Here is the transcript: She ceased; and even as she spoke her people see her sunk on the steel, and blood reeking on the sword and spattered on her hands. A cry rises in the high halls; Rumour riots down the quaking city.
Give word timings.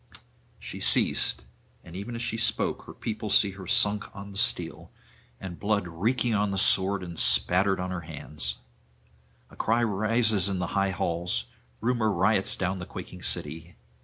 She 0.57 0.79
ceased; 0.79 1.45
and 1.83 1.95
even 1.95 2.15
as 2.15 2.23
she 2.23 2.35
spoke 2.35 2.85
her 2.85 2.93
people 2.95 3.29
see 3.29 3.51
her 3.51 3.67
sunk 3.67 4.05
on 4.15 4.31
the 4.31 4.37
steel, 4.39 4.89
and 5.39 5.59
blood 5.59 5.87
reeking 5.87 6.33
on 6.33 6.49
the 6.49 6.57
sword 6.57 7.03
and 7.03 7.19
spattered 7.19 7.79
on 7.79 7.91
her 7.91 8.01
hands. 8.01 8.55
A 9.51 9.55
cry 9.55 9.83
rises 9.83 10.49
in 10.49 10.57
the 10.57 10.73
high 10.73 10.89
halls; 10.89 11.45
Rumour 11.81 12.11
riots 12.11 12.55
down 12.55 12.79
the 12.79 12.87
quaking 12.87 13.21
city. 13.21 13.75